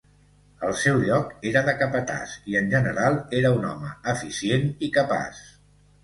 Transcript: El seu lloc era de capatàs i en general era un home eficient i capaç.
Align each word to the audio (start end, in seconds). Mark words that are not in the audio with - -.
El 0.67 0.71
seu 0.83 0.95
lloc 1.07 1.33
era 1.49 1.61
de 1.67 1.73
capatàs 1.81 2.33
i 2.53 2.57
en 2.61 2.71
general 2.71 3.17
era 3.41 3.51
un 3.57 3.67
home 3.73 3.91
eficient 4.15 4.65
i 4.89 4.91
capaç. 4.97 5.43